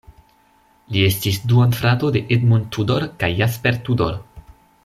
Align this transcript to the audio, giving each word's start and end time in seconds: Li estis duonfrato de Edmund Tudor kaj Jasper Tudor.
Li 0.95 1.03
estis 1.09 1.37
duonfrato 1.51 2.11
de 2.17 2.23
Edmund 2.39 2.67
Tudor 2.77 3.09
kaj 3.23 3.33
Jasper 3.45 3.81
Tudor. 3.91 4.21